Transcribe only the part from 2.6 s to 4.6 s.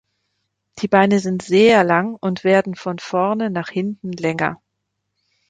von vorne nach hinten länger.